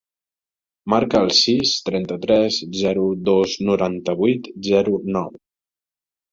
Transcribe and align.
Marca 0.93 1.21
el 1.25 1.29
sis, 1.39 1.73
trenta-tres, 1.89 2.59
zero, 2.81 3.05
dos, 3.29 3.55
noranta-vuit, 3.71 4.53
zero, 4.73 4.99
nou. 5.21 5.33